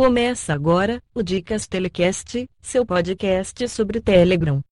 [0.00, 4.62] Começa agora o Dicas Telecast, seu podcast sobre Telegram.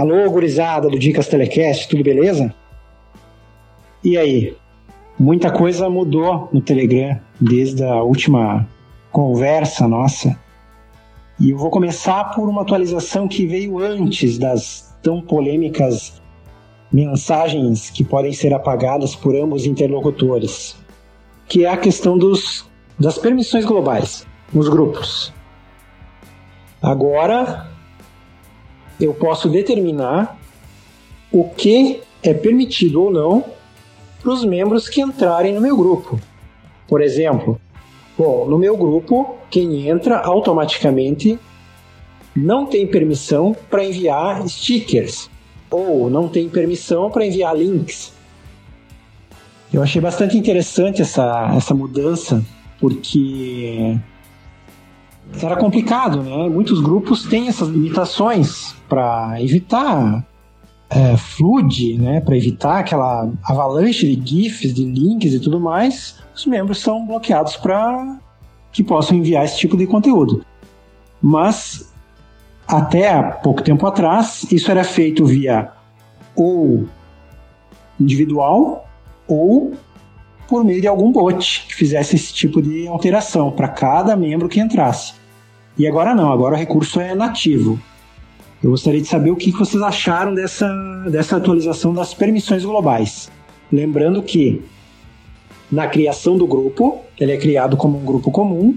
[0.00, 2.54] Alô, gurizada do Dicas Telecast, tudo beleza?
[4.02, 4.56] E aí?
[5.18, 8.66] Muita coisa mudou no Telegram desde a última
[9.12, 10.40] conversa nossa.
[11.38, 16.18] E eu vou começar por uma atualização que veio antes das tão polêmicas
[16.90, 20.78] mensagens que podem ser apagadas por ambos interlocutores,
[21.46, 22.66] que é a questão dos,
[22.98, 25.30] das permissões globais nos grupos.
[26.80, 27.69] Agora,
[29.00, 30.38] eu posso determinar
[31.32, 33.44] o que é permitido ou não
[34.22, 36.20] para os membros que entrarem no meu grupo.
[36.86, 37.60] Por exemplo,
[38.18, 41.38] bom, no meu grupo, quem entra automaticamente
[42.36, 45.30] não tem permissão para enviar stickers
[45.70, 48.12] ou não tem permissão para enviar links.
[49.72, 52.44] Eu achei bastante interessante essa, essa mudança,
[52.80, 53.96] porque
[55.42, 56.48] era complicado, né?
[56.48, 60.24] Muitos grupos têm essas limitações para evitar
[60.88, 62.20] é, flood, né?
[62.20, 66.18] Para evitar aquela avalanche de GIFs, de links e tudo mais.
[66.34, 68.18] Os membros são bloqueados para
[68.72, 70.44] que possam enviar esse tipo de conteúdo.
[71.22, 71.92] Mas
[72.66, 75.70] até pouco tempo atrás, isso era feito via
[76.36, 76.86] ou
[77.98, 78.88] individual
[79.26, 79.72] ou
[80.48, 84.58] por meio de algum bot que fizesse esse tipo de alteração para cada membro que
[84.58, 85.19] entrasse.
[85.78, 87.80] E agora não, agora o recurso é nativo.
[88.62, 90.68] Eu gostaria de saber o que vocês acharam dessa,
[91.10, 93.30] dessa atualização das permissões globais.
[93.72, 94.62] Lembrando que
[95.70, 98.76] na criação do grupo, ele é criado como um grupo comum,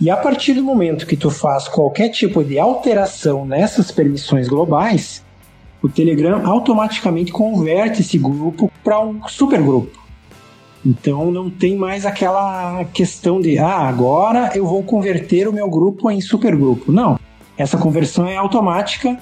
[0.00, 5.22] e a partir do momento que tu faz qualquer tipo de alteração nessas permissões globais,
[5.82, 9.99] o Telegram automaticamente converte esse grupo para um supergrupo.
[10.84, 16.10] Então não tem mais aquela questão de ah, agora eu vou converter o meu grupo
[16.10, 16.90] em supergrupo.
[16.90, 17.18] Não.
[17.56, 19.18] Essa conversão é automática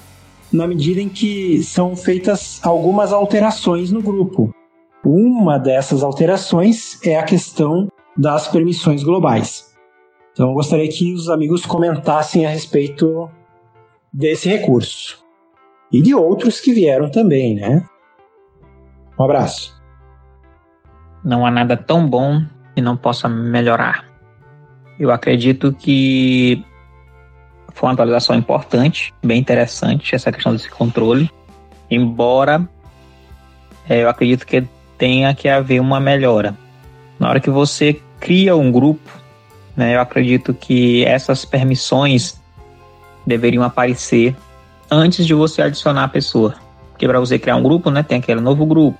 [0.51, 4.53] na medida em que são feitas algumas alterações no grupo.
[5.03, 9.73] Uma dessas alterações é a questão das permissões globais.
[10.31, 13.29] Então eu gostaria que os amigos comentassem a respeito
[14.11, 15.23] desse recurso
[15.91, 17.85] e de outros que vieram também, né?
[19.17, 19.78] Um abraço.
[21.23, 22.43] Não há nada tão bom
[22.75, 24.05] que não possa melhorar.
[24.99, 26.63] Eu acredito que
[27.73, 31.29] foi uma atualização importante, bem interessante, essa questão desse controle.
[31.89, 32.67] Embora
[33.87, 34.63] é, eu acredito que
[34.97, 36.55] tenha que haver uma melhora.
[37.17, 39.09] Na hora que você cria um grupo,
[39.75, 42.39] né, eu acredito que essas permissões
[43.25, 44.35] deveriam aparecer
[44.91, 46.55] antes de você adicionar a pessoa.
[46.91, 48.99] Porque para você criar um grupo, né, tem aquele novo grupo,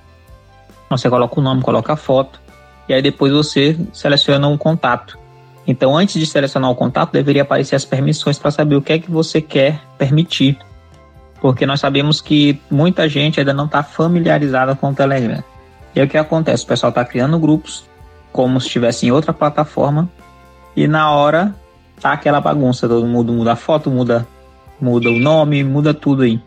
[0.98, 2.40] você coloca o nome, coloca a foto,
[2.88, 5.18] e aí depois você seleciona um contato.
[5.66, 8.98] Então, antes de selecionar o contato, deveria aparecer as permissões para saber o que é
[8.98, 10.58] que você quer permitir.
[11.40, 15.42] Porque nós sabemos que muita gente ainda não está familiarizada com o Telegram.
[15.94, 16.64] E aí o que acontece?
[16.64, 17.84] O pessoal está criando grupos
[18.32, 20.08] como se estivesse em outra plataforma
[20.76, 21.54] e na hora
[22.00, 24.26] tá aquela bagunça, todo mundo muda a foto, muda,
[24.80, 26.40] muda o nome, muda tudo aí.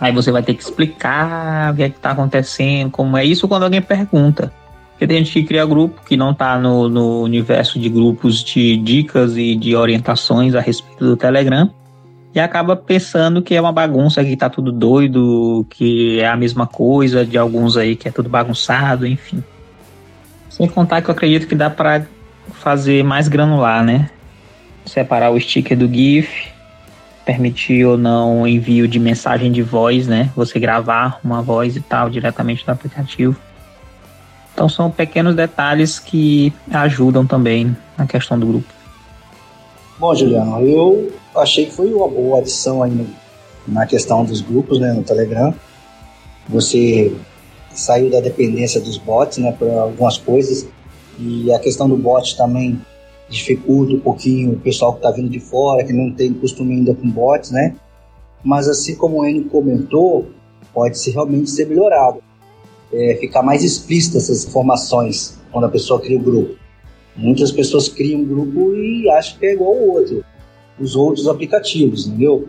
[0.00, 3.46] Aí você vai ter que explicar o que é que tá acontecendo, como é isso
[3.48, 4.52] quando alguém pergunta.
[4.90, 8.76] Porque tem gente que cria grupo que não está no, no universo de grupos de
[8.76, 11.70] dicas e de orientações a respeito do Telegram
[12.34, 16.66] e acaba pensando que é uma bagunça, que tá tudo doido, que é a mesma
[16.66, 19.42] coisa de alguns aí que é tudo bagunçado, enfim.
[20.50, 22.06] Sem contar que eu acredito que dá para
[22.54, 24.10] fazer mais granular, né?
[24.84, 26.48] Separar o sticker do GIF,
[27.24, 30.30] permitir ou não envio de mensagem de voz, né?
[30.36, 33.36] Você gravar uma voz e tal diretamente do aplicativo.
[34.52, 38.68] Então são pequenos detalhes que ajudam também na questão do grupo.
[39.98, 43.06] Bom, Juliano, eu achei que foi uma boa adição aí no,
[43.66, 45.54] na questão dos grupos, né, no Telegram.
[46.48, 47.14] Você
[47.72, 50.66] saiu da dependência dos bots, né, para algumas coisas.
[51.18, 52.80] E a questão do bot também
[53.28, 56.94] dificulta um pouquinho o pessoal que está vindo de fora, que não tem costume ainda
[56.94, 57.74] com bots, né?
[58.44, 60.28] mas assim como o Enio comentou,
[60.72, 62.22] pode ser realmente ser melhorado.
[62.92, 66.54] É, ficar mais explícita essas informações quando a pessoa cria o grupo.
[67.16, 70.24] Muitas pessoas criam um grupo e acham que é igual ao outro,
[70.78, 72.48] os outros aplicativos, entendeu?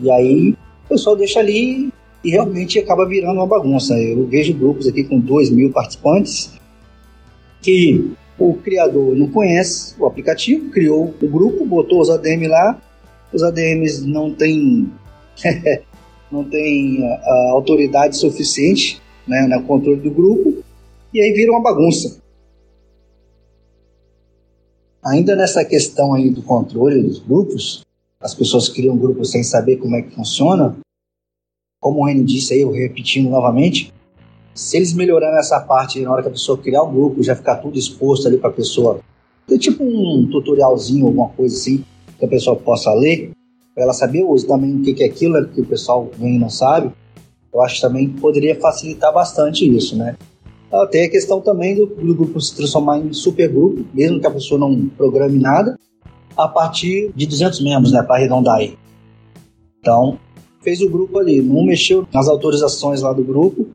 [0.00, 3.98] E aí o pessoal deixa ali e realmente acaba virando uma bagunça.
[3.98, 6.52] Eu vejo grupos aqui com 2 mil participantes
[7.60, 12.80] que o criador não conhece o aplicativo, criou o grupo, botou os ADM lá,
[13.32, 14.90] os ADMs não têm
[16.30, 20.64] não tem a, a, autoridade suficiente né, no controle do grupo
[21.12, 22.20] e aí vira uma bagunça.
[25.02, 27.84] Ainda nessa questão aí do controle dos grupos,
[28.20, 30.76] as pessoas criam grupos sem saber como é que funciona.
[31.78, 33.92] Como o Reni disse aí, eu repetindo novamente,
[34.54, 37.56] se eles melhorarem essa parte na hora que a pessoa criar o grupo, já ficar
[37.56, 39.00] tudo exposto ali para a pessoa,
[39.46, 41.84] ter tipo um tutorialzinho, alguma coisa assim,
[42.18, 43.32] que a pessoa possa ler,
[43.74, 46.38] para ela saber uso também o que, é aquilo né, que o pessoal vem e
[46.38, 46.92] não sabe,
[47.52, 50.16] eu acho que também poderia facilitar bastante isso, né?
[50.90, 54.58] Tem a questão também do, do grupo se transformar em supergrupo, mesmo que a pessoa
[54.58, 55.78] não programe nada,
[56.36, 58.76] a partir de 200 membros, né, para arredondar aí.
[59.78, 60.18] Então,
[60.62, 63.68] fez o grupo ali, não mexeu nas autorizações lá do grupo,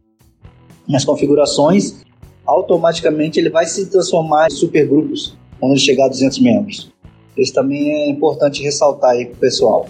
[0.90, 2.04] nas configurações,
[2.44, 6.92] automaticamente ele vai se transformar em supergrupos quando ele chegar a 200 membros.
[7.38, 9.88] Isso também é importante ressaltar aí pro pessoal.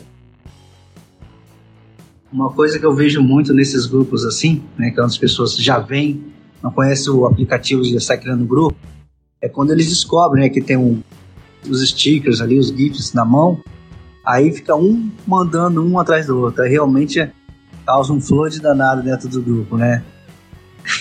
[2.32, 6.22] Uma coisa que eu vejo muito nesses grupos assim, né, que as pessoas já vêm,
[6.62, 8.76] não conhecem o aplicativo e já sai criando grupo,
[9.42, 11.02] é quando eles descobrem né, que tem um,
[11.68, 13.60] os stickers ali, os GIFs na mão,
[14.24, 16.62] aí fica um mandando um atrás do outro.
[16.62, 17.32] Aí realmente
[17.86, 20.04] causa um flood danado dentro do grupo, né?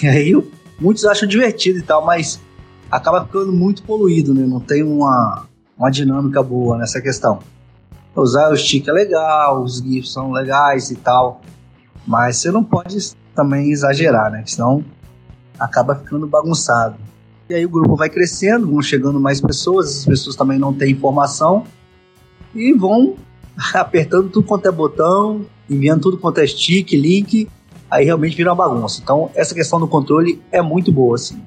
[0.03, 0.45] E aí
[0.81, 2.41] muitos acham divertido e tal, mas
[2.91, 4.47] acaba ficando muito poluído, né?
[4.47, 5.47] Não tem uma,
[5.77, 7.41] uma dinâmica boa nessa questão.
[8.15, 11.41] Usar o stick é legal, os GIFs são legais e tal,
[12.07, 12.99] mas você não pode
[13.35, 14.43] também exagerar, né?
[14.47, 14.85] Senão
[15.59, 16.97] acaba ficando bagunçado.
[17.49, 20.93] E aí o grupo vai crescendo, vão chegando mais pessoas, as pessoas também não têm
[20.93, 21.65] informação
[22.55, 23.17] e vão
[23.75, 27.49] apertando tudo quanto é botão, enviando tudo quanto é stick, link,
[27.91, 29.01] aí realmente vira uma bagunça.
[29.03, 31.43] Então, essa questão do controle é muito boa, assim.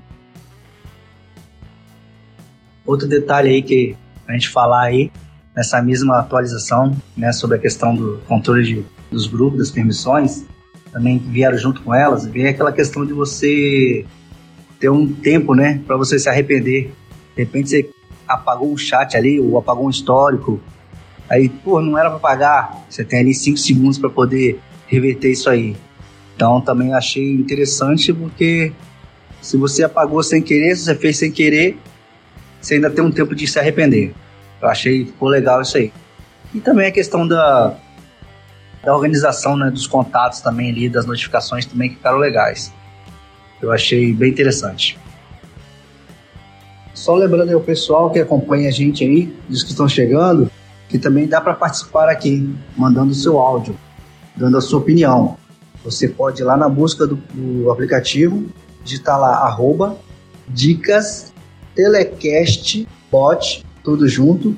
[2.86, 3.96] Outro detalhe aí que
[4.28, 5.12] a gente falar aí,
[5.56, 10.46] nessa mesma atualização, né, sobre a questão do controle de, dos grupos, das permissões,
[10.92, 14.06] também vieram junto com elas, vem aquela questão de você
[14.80, 16.92] ter um tempo, né, para você se arrepender.
[17.36, 17.90] De repente você
[18.28, 20.60] apagou um chat ali, ou apagou um histórico,
[21.30, 25.50] aí, pô, não era para pagar, você tem ali 5 segundos para poder reverter isso
[25.50, 25.76] aí.
[26.42, 28.74] Então também achei interessante porque
[29.44, 31.78] se você apagou sem querer, se você fez sem querer,
[32.60, 34.12] você ainda tem um tempo de se arrepender.
[34.60, 35.94] Eu achei ficou legal isso aí.
[36.52, 37.76] E também a questão da,
[38.84, 42.74] da organização né, dos contatos também ali, das notificações também que ficaram legais.
[43.62, 44.98] Eu achei bem interessante.
[46.92, 50.50] Só lembrando aí o pessoal que acompanha a gente aí, os que estão chegando,
[50.90, 53.78] que também dá para participar aqui, mandando o seu áudio,
[54.36, 55.38] dando a sua opinião.
[55.84, 58.46] Você pode ir lá na busca do, do aplicativo,
[58.84, 59.98] digitar lá arroba
[60.48, 61.32] dicas
[61.76, 64.56] telecast bot, tudo junto,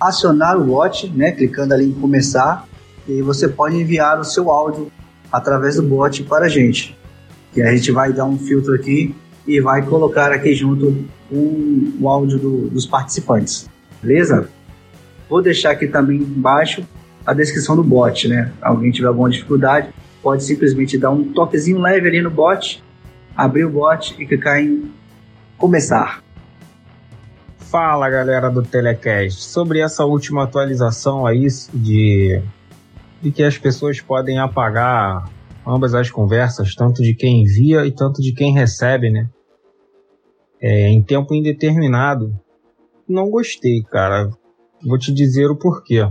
[0.00, 2.66] acionar o bot, né, clicando ali em começar,
[3.06, 4.90] e você pode enviar o seu áudio
[5.30, 6.96] através do bot para a gente.
[7.52, 9.14] Que a gente vai dar um filtro aqui
[9.46, 13.68] e vai colocar aqui junto o, o áudio do, dos participantes.
[14.02, 14.48] Beleza?
[15.28, 16.84] Vou deixar aqui também embaixo
[17.26, 18.52] a descrição do bot, né?
[18.60, 19.88] Alguém tiver alguma dificuldade,
[20.22, 22.82] pode simplesmente dar um toquezinho leve ali no bot,
[23.36, 24.90] abrir o bot e clicar em
[25.56, 26.22] começar.
[27.58, 32.40] Fala galera do Telecast, sobre essa última atualização aí de,
[33.20, 35.28] de que as pessoas podem apagar
[35.66, 39.28] ambas as conversas, tanto de quem envia e tanto de quem recebe, né?
[40.60, 42.32] É, em tempo indeterminado.
[43.08, 44.30] Não gostei, cara.
[44.82, 46.06] Vou te dizer o porquê.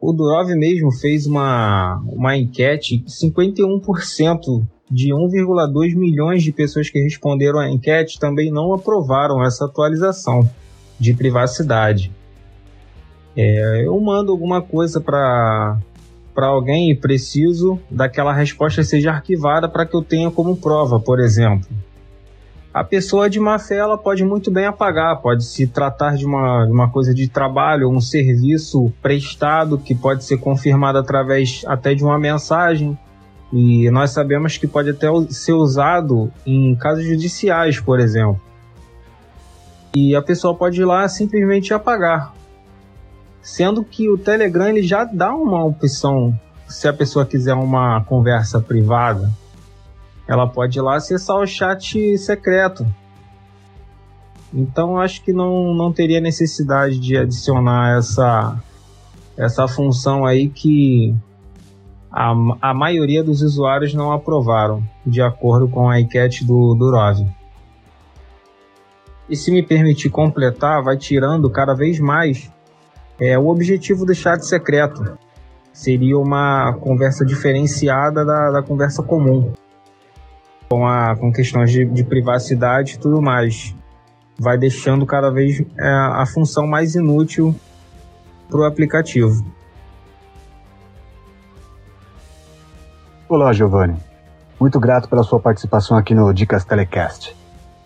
[0.00, 7.58] O Durov mesmo fez uma, uma enquete, 51% de 1,2 milhões de pessoas que responderam
[7.58, 10.48] à enquete também não aprovaram essa atualização
[10.98, 12.12] de privacidade.
[13.36, 15.78] É, eu mando alguma coisa para
[16.34, 21.18] para alguém e preciso daquela resposta seja arquivada para que eu tenha como prova, por
[21.18, 21.66] exemplo
[22.76, 26.66] a pessoa de má fé ela pode muito bem apagar, pode se tratar de uma,
[26.66, 32.18] uma coisa de trabalho, um serviço prestado que pode ser confirmado através até de uma
[32.18, 32.98] mensagem.
[33.50, 38.38] E nós sabemos que pode até ser usado em casos judiciais, por exemplo.
[39.94, 42.34] E a pessoa pode ir lá simplesmente apagar.
[43.40, 48.60] Sendo que o Telegram ele já dá uma opção, se a pessoa quiser uma conversa
[48.60, 49.32] privada,
[50.26, 52.86] ela pode ir lá acessar o chat secreto.
[54.52, 58.60] Então acho que não, não teria necessidade de adicionar essa,
[59.36, 61.14] essa função aí que
[62.10, 67.26] a, a maioria dos usuários não aprovaram, de acordo com a enquete do Durov.
[69.28, 72.50] E se me permitir completar, vai tirando cada vez mais
[73.20, 75.18] é, o objetivo do chat secreto.
[75.72, 79.52] Seria uma conversa diferenciada da, da conversa comum,
[80.68, 83.74] com, a, com questões de, de privacidade e tudo mais.
[84.38, 87.54] Vai deixando cada vez é, a função mais inútil
[88.48, 89.44] para o aplicativo.
[93.28, 93.96] Olá, Giovanni.
[94.60, 97.36] Muito grato pela sua participação aqui no Dicas Telecast.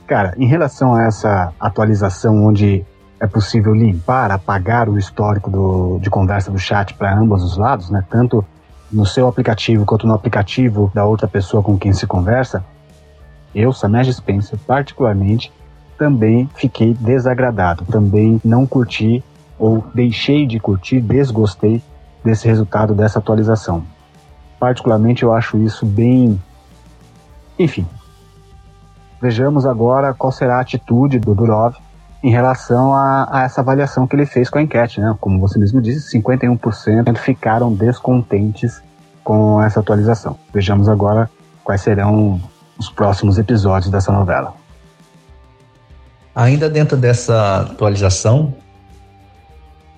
[0.06, 2.84] Cara, em relação a essa atualização onde
[3.20, 7.90] é possível limpar, apagar o histórico do, de conversa do chat para ambos os lados,
[7.90, 8.04] né?
[8.10, 8.44] Tanto
[8.92, 12.64] no seu aplicativo quanto no aplicativo da outra pessoa com quem se conversa,
[13.54, 15.52] eu, Samej Spencer, particularmente,
[15.98, 19.22] também fiquei desagradado, também não curti
[19.58, 21.82] ou deixei de curtir, desgostei
[22.24, 23.84] desse resultado dessa atualização.
[24.58, 26.40] Particularmente eu acho isso bem.
[27.58, 27.86] Enfim,
[29.20, 31.76] Vejamos agora qual será a atitude do Durov
[32.22, 35.00] em relação a, a, essa avaliação que ele fez com a enquete.
[35.00, 35.14] Né?
[35.20, 38.82] Como você mesmo disse, 51% ficaram descontentes
[39.24, 40.38] com essa atualização.
[40.52, 41.30] Vejamos agora
[41.64, 42.40] quais serão
[42.78, 44.54] os próximos episódios dessa novela.
[46.34, 48.54] Ainda dentro dessa atualização,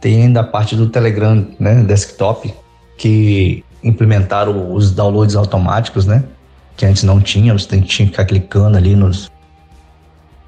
[0.01, 2.55] tem ainda a parte do Telegram né, desktop,
[2.97, 6.25] que implementaram os downloads automáticos, né?
[6.77, 9.31] que antes não tinha, você tinha que ficar clicando ali nos,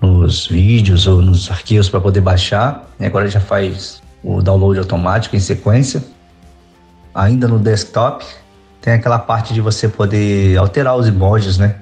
[0.04, 2.88] nos vídeos ou nos arquivos para poder baixar.
[3.00, 6.04] E agora já faz o download automático em sequência.
[7.14, 8.24] Ainda no desktop,
[8.80, 11.76] tem aquela parte de você poder alterar os emojis, né?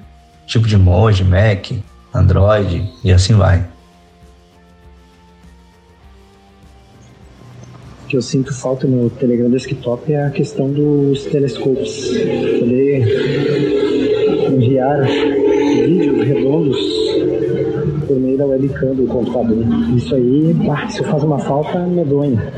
[0.45, 1.71] Tipo de emoji, Mac,
[2.13, 3.65] Android e assim vai.
[8.07, 12.09] Que eu sinto falta no Telegram Desktop é a questão dos telescopes.
[12.59, 13.03] Poder
[14.51, 16.92] enviar vídeos redondos
[18.37, 19.65] da webcam do computador.
[19.95, 22.51] Isso aí, ah, isso faz uma falta medonha.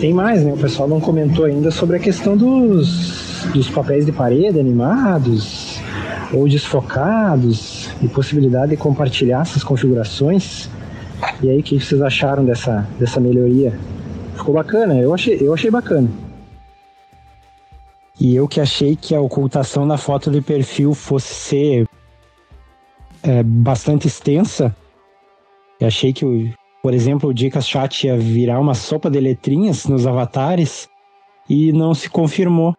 [0.00, 0.52] Tem mais, né?
[0.52, 5.80] O pessoal não comentou ainda sobre a questão dos, dos papéis de parede animados
[6.32, 10.68] ou desfocados e possibilidade de compartilhar essas configurações.
[11.42, 13.72] E aí, o que vocês acharam dessa, dessa melhoria?
[14.36, 14.94] Ficou bacana?
[14.94, 16.08] Eu achei, eu achei bacana.
[18.22, 21.88] E eu que achei que a ocultação da foto de perfil fosse ser
[23.20, 24.72] é, bastante extensa.
[25.80, 30.06] Eu achei que, por exemplo, o Dicas Chat ia virar uma sopa de letrinhas nos
[30.06, 30.88] avatares
[31.50, 32.70] e não se confirmou.
[32.70, 32.74] O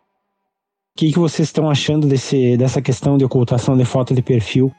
[0.96, 4.72] que, que vocês estão achando desse, dessa questão de ocultação de foto de perfil?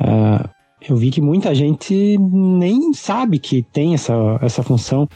[0.00, 0.48] Uh,
[0.88, 5.06] eu vi que muita gente nem sabe que tem essa, essa função.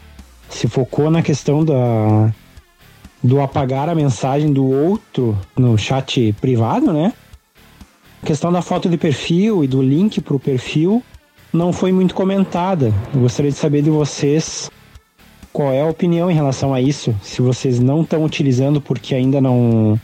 [0.50, 2.30] Se focou na questão da,
[3.26, 7.12] do apagar a mensagem do outro no chat privado, né?
[8.22, 11.02] A questão da foto de perfil e do link para o perfil
[11.52, 12.92] não foi muito comentada.
[13.12, 14.70] Eu gostaria de saber de vocês
[15.52, 17.14] qual é a opinião em relação a isso.
[17.20, 20.00] Se vocês não estão utilizando porque ainda não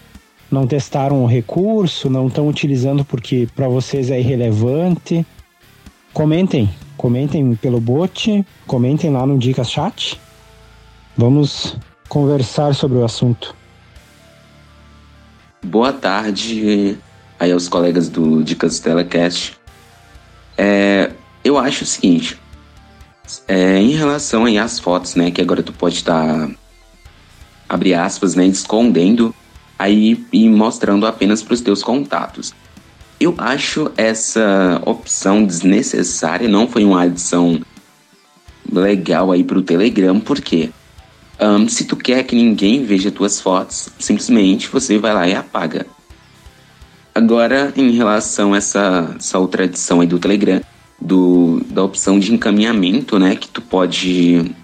[0.51, 5.25] não testaram o recurso, não estão utilizando porque para vocês é irrelevante.
[6.13, 10.21] Comentem, comentem pelo bot, comentem lá no Dicas Chat.
[11.17, 11.77] Vamos
[12.13, 13.57] conversar sobre o assunto.
[15.65, 16.99] Boa tarde
[17.41, 19.57] aí aos colegas do Dicas Telecast.
[20.59, 21.11] É,
[21.43, 22.39] eu acho o seguinte,
[23.49, 26.55] é, em relação aí às fotos, né, que agora tu pode estar, tá,
[27.67, 29.35] abre aspas, né, escondendo
[29.79, 32.53] aí e mostrando apenas para os teus contatos.
[33.19, 37.59] Eu acho essa opção desnecessária, não foi uma adição
[38.71, 40.71] legal aí para o Telegram, porque
[41.41, 45.87] um, se tu quer que ninguém veja tuas fotos, simplesmente você vai lá e apaga.
[47.15, 50.63] Agora, em relação a essa, essa outra adição aí do Telegram,
[51.01, 53.37] do, da opção de encaminhamento, né?
[53.37, 54.55] Que tu pode.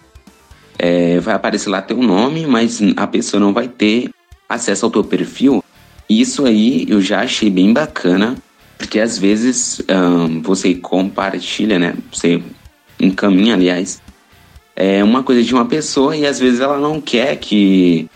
[0.79, 4.11] É, vai aparecer lá teu nome, mas a pessoa não vai ter
[4.49, 5.63] acesso ao teu perfil.
[6.09, 8.37] Isso aí eu já achei bem bacana,
[8.79, 11.95] porque às vezes um, você compartilha, né?
[12.11, 12.41] Você
[12.99, 14.01] encaminha, aliás,
[14.81, 18.09] é uma coisa de uma pessoa e às vezes ela não quer que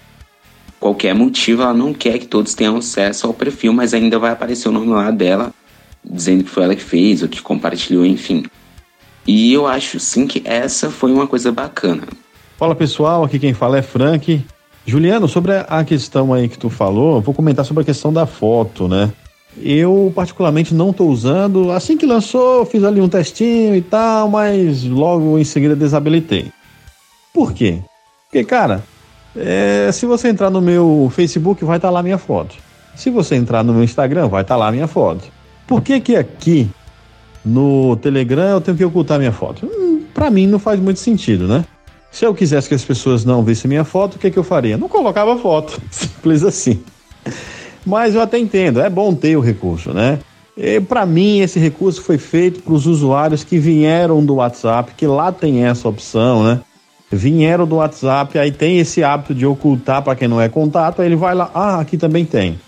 [0.78, 4.68] qualquer motivo ela não quer que todos tenham acesso ao perfil, mas ainda vai aparecer
[4.68, 5.52] o nome lá dela
[6.04, 8.44] dizendo que foi ela que fez ou que compartilhou, enfim.
[9.26, 12.04] E eu acho sim que essa foi uma coisa bacana.
[12.56, 14.44] Fala pessoal, aqui quem fala é Frank.
[14.86, 18.86] Juliano, sobre a questão aí que tu falou, vou comentar sobre a questão da foto,
[18.86, 19.12] né?
[19.60, 21.70] Eu, particularmente, não estou usando.
[21.70, 26.50] Assim que lançou, fiz ali um testinho e tal, mas logo em seguida desabilitei.
[27.32, 27.80] Por quê?
[28.24, 28.82] Porque, cara,
[29.36, 32.56] é, se você entrar no meu Facebook, vai estar tá lá minha foto.
[32.94, 35.24] Se você entrar no meu Instagram, vai estar tá lá minha foto.
[35.66, 36.70] Por que que aqui
[37.44, 39.66] no Telegram eu tenho que ocultar minha foto?
[39.66, 41.64] Hum, para mim não faz muito sentido, né?
[42.10, 44.76] Se eu quisesse que as pessoas não vissem minha foto, o que, que eu faria?
[44.76, 45.80] Não colocava foto.
[45.90, 46.82] Simples assim.
[47.84, 50.18] Mas eu até entendo, é bom ter o recurso, né?
[50.88, 55.32] Para mim, esse recurso foi feito para os usuários que vieram do WhatsApp, que lá
[55.32, 56.60] tem essa opção, né?
[57.10, 61.08] Vieram do WhatsApp, aí tem esse hábito de ocultar para quem não é contato, aí
[61.08, 62.58] ele vai lá, ah, aqui também tem.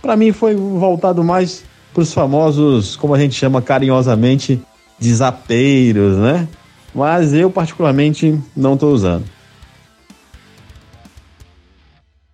[0.00, 4.62] Para mim foi voltado mais para os famosos, como a gente chama carinhosamente,
[4.98, 6.48] desapeiros, né?
[6.94, 9.24] Mas eu particularmente não estou usando.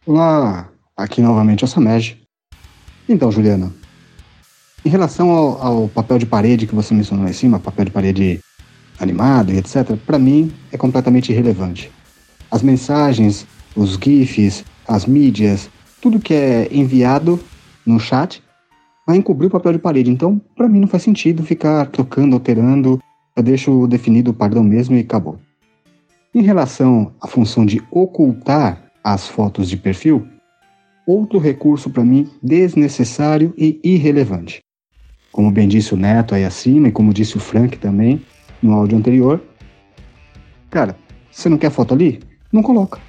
[0.06, 2.20] Olá, aqui novamente é o.
[3.08, 3.72] Então, Juliana,
[4.84, 7.90] em relação ao, ao, papel de parede que você mencionou lá em cima, papel de
[7.90, 8.40] parede
[8.98, 11.90] animado e etc., para mim é completamente irrelevante.
[12.50, 15.68] As mensagens, os GIFs, as mídias,
[16.00, 17.40] tudo que é enviado
[17.84, 18.42] no chat
[19.06, 20.10] vai encobrir o papel de parede.
[20.10, 23.00] Então, para mim não faz sentido ficar trocando, alterando.
[23.36, 25.38] Eu deixo definido o padrão mesmo e acabou.
[26.34, 30.26] Em relação à função de ocultar as fotos de perfil,
[31.06, 34.61] outro recurso para mim desnecessário e irrelevante.
[35.32, 38.23] Como bem disse o Neto aí acima e como disse o Frank também
[38.62, 39.42] no áudio anterior,
[40.70, 40.96] cara,
[41.30, 42.20] você não quer foto ali?
[42.52, 43.00] Não coloca.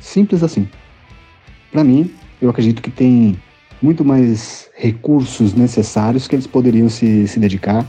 [0.00, 0.68] Simples assim.
[1.70, 2.10] Para mim,
[2.40, 3.38] eu acredito que tem
[3.80, 7.86] muito mais recursos necessários que eles poderiam se, se dedicar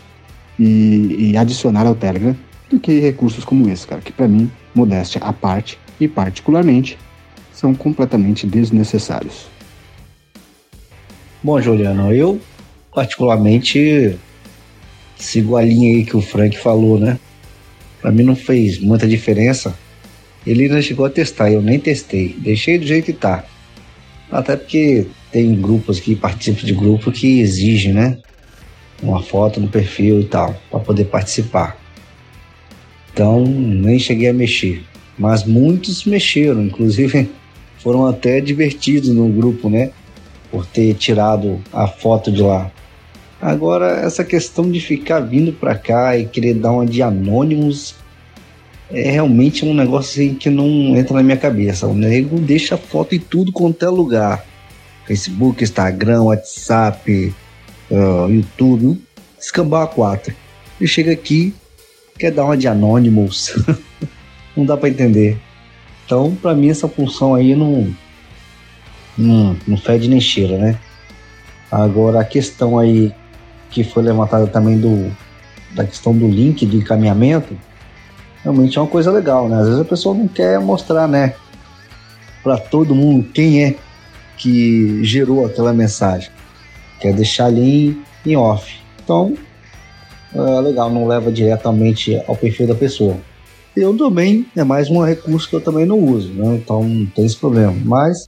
[0.59, 2.35] e, e adicionar ao Telegram
[2.69, 6.97] do que recursos como esse, cara, que para mim, modéstia à parte e particularmente,
[7.53, 9.47] são completamente desnecessários.
[11.41, 12.39] Bom, Juliano, eu
[12.93, 14.17] particularmente
[15.17, 17.19] sigo a linha aí que o Frank falou, né?
[18.01, 19.77] Para mim não fez muita diferença.
[20.45, 22.35] Ele ainda chegou a testar, eu nem testei.
[22.37, 23.45] Deixei do jeito que tá.
[24.31, 28.17] Até porque tem grupos que participam de grupo que exigem, né?
[29.01, 31.77] Uma foto no perfil e tal, para poder participar.
[33.13, 34.83] Então, nem cheguei a mexer.
[35.17, 37.29] Mas muitos mexeram, inclusive
[37.83, 39.91] foram até divertidos no grupo, né?
[40.49, 42.71] Por ter tirado a foto de lá.
[43.41, 47.95] Agora, essa questão de ficar vindo para cá e querer dar uma de anônimos
[48.89, 51.85] é realmente um negócio assim que não entra na minha cabeça.
[51.87, 54.45] O nego deixa foto em tudo quanto é lugar.
[55.05, 57.33] Facebook, Instagram, WhatsApp,
[57.91, 59.01] uh, YouTube,
[59.37, 60.33] escambar a quatro.
[60.79, 61.53] E chega aqui,
[62.17, 63.53] quer dar uma de Anonymous.
[64.55, 65.37] não dá para entender.
[66.05, 67.93] Então, para mim, essa função aí não,
[69.17, 70.79] não, não fede nem cheira, né?
[71.71, 73.13] Agora, a questão aí
[73.69, 75.11] que foi levantada também do,
[75.71, 77.57] da questão do link de encaminhamento,
[78.43, 79.57] realmente é uma coisa legal, né?
[79.57, 81.33] Às vezes a pessoa não quer mostrar, né,
[82.43, 83.75] para todo mundo quem é
[84.37, 86.29] que gerou aquela mensagem.
[86.99, 88.79] Quer deixar ali em off.
[89.03, 89.33] Então,
[90.35, 93.17] é legal, não leva diretamente ao perfil da pessoa.
[93.75, 96.57] Eu também, é mais um recurso que eu também não uso, né?
[96.57, 97.73] então não tem esse problema.
[97.83, 98.27] Mas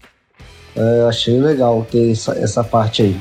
[0.76, 3.16] é, achei legal ter essa, essa parte aí.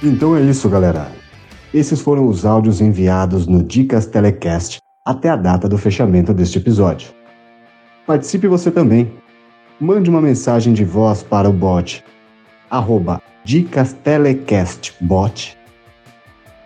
[0.00, 1.10] Então é isso, galera.
[1.74, 7.08] Esses foram os áudios enviados no Dicas Telecast até a data do fechamento deste episódio.
[8.06, 9.12] Participe você também.
[9.80, 12.04] Mande uma mensagem de voz para o bot
[12.70, 15.56] arroba Dicas Telecast Bot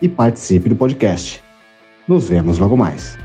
[0.00, 1.42] e participe do podcast.
[2.08, 3.16] Nos vemos logo mais.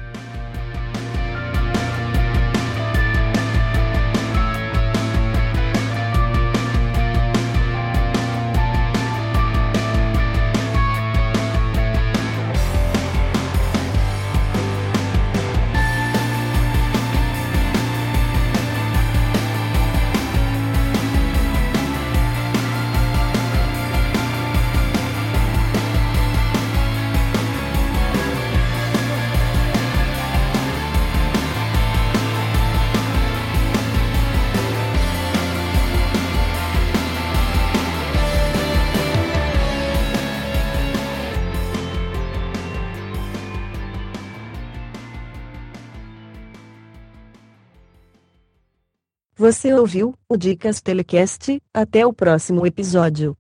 [49.47, 51.61] Você ouviu o Dicas Telecast?
[51.73, 53.33] Até o próximo episódio.